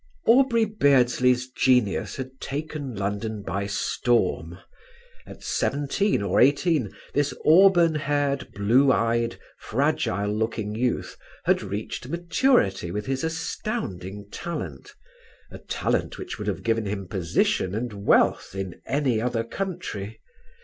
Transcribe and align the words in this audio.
Aubrey 0.25 0.65
Beardsley's 0.65 1.47
genius 1.47 2.15
had 2.15 2.39
taken 2.41 2.95
London 2.95 3.43
by 3.43 3.67
storm. 3.67 4.57
At 5.27 5.43
seventeen 5.43 6.23
or 6.23 6.41
eighteen 6.41 6.91
this 7.13 7.35
auburn 7.45 7.93
haired, 7.93 8.51
blue 8.51 8.91
eyed, 8.91 9.39
fragile 9.59 10.33
looking 10.33 10.73
youth 10.73 11.15
had 11.45 11.61
reached 11.61 12.07
maturity 12.07 12.89
with 12.89 13.05
his 13.05 13.23
astounding 13.23 14.27
talent, 14.31 14.91
a 15.51 15.59
talent 15.59 16.17
which 16.17 16.39
would 16.39 16.47
have 16.47 16.63
given 16.63 16.87
him 16.87 17.07
position 17.07 17.75
and 17.75 17.93
wealth 18.07 18.55
in 18.55 18.81
any 18.87 19.21
other 19.21 19.43
country. 19.43 20.19